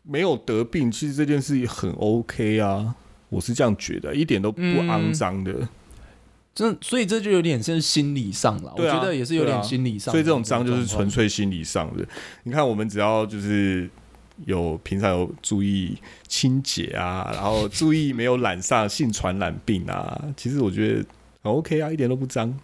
[0.03, 2.95] 没有得病，其实这件事很 OK 啊。
[3.29, 5.67] 我是这样觉得，一点都不肮脏的。
[6.55, 8.73] 真，所以这就有点是心理上了。
[8.77, 12.07] 我觉得也是有点心理上，所以这种脏就是纯粹心理上的。
[12.43, 13.89] 你看，我们只要就是。
[14.45, 21.05] 有平常有注意清洁啊，然后注意没有染上性传染病啊，其实我觉得
[21.43, 22.57] 很 OK 啊，一点都不脏。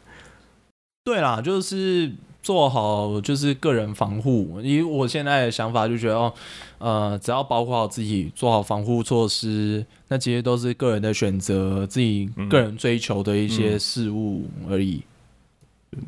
[1.03, 2.11] 对啦，就是
[2.41, 4.61] 做好就是个人防护。
[4.61, 6.33] 以我现在的想法就觉得哦，
[6.77, 15.03] 呃，只要保护好自己，做好防护措施，那其实都是个人的选择，自己个人追求的一些事物而已，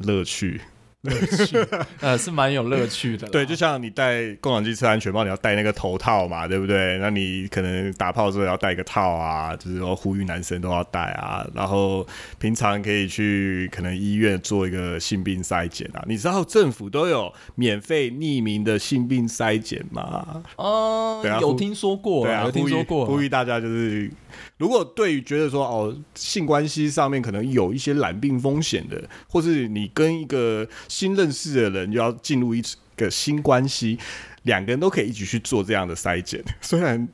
[0.03, 0.61] 乐趣。
[1.05, 1.57] 乐趣，
[2.01, 3.27] 呃，是蛮有乐趣的。
[3.29, 6.97] 对，就像你戴共享机车安全帽，你要戴那个头套嘛，对不对？
[6.99, 11.45] 那你可能打炮的时候要戴个套啊，就是说呼吁男生都要戴啊。
[11.53, 12.05] 然后
[12.39, 16.03] 平常可以去可能医院做一个性病筛检啊。
[16.07, 20.43] 你知道政府都有免费匿名的性病筛检吗？
[20.57, 24.11] 哦，有听说过，有听说过，呼吁大家就是。
[24.57, 32.61] 如果对于觉得说哦性关系上面可能有一些染病风险的，或是你跟一个新认识的人就要进入一
[32.95, 33.99] 个新关系，
[34.43, 37.07] 两个人都可以一起去做这样的筛检，虽然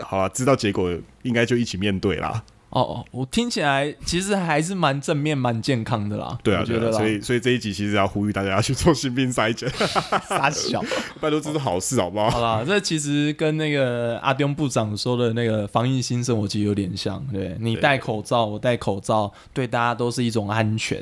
[0.00, 2.44] 好了，知道结果应该就一起面对啦。
[2.74, 6.36] 哦哦，我听起来其实还是蛮正面、蛮健康的啦。
[6.42, 9.70] 对啊，觉得所以所以这一集其实要呼吁大家要去做心病筛检，
[10.28, 10.84] 傻小，
[11.20, 12.28] 拜托这是好事，好不好？
[12.30, 17.24] 好啦，这其实跟那个阿丁部长说的那个防疫新生活其实有点像。
[17.32, 21.00] 对你戴口罩，我戴口罩，对大家都是一种安全。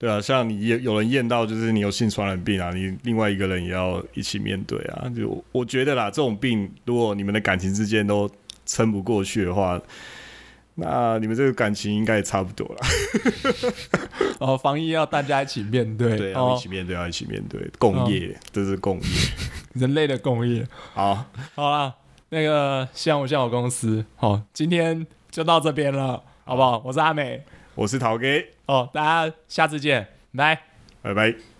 [0.00, 5.08] 对啊，像你有有人验到就是你有性传染病啊，你另外一个人也要一起面对啊。
[5.16, 8.28] 就我觉得啦，这种病如果你们的感情之间都
[8.66, 9.80] 撑不过去的话。
[10.80, 12.76] 那你们这个感情应该也差不多了。
[14.38, 19.06] 哦，防疫要大家一起面对， 对，要一起面对，要一起面对，共业，这是共业，
[19.74, 20.66] 人类的共业。
[20.94, 21.24] 好，
[21.56, 21.94] 好了，
[22.28, 26.80] 那个像我像我公司，好，今天就到这边了，好不好？
[26.84, 27.42] 我是阿美，
[27.74, 28.26] 我是陶哥，
[28.66, 30.06] 哦，大家下次见，
[30.36, 30.62] 拜。
[31.02, 31.57] 拜拜。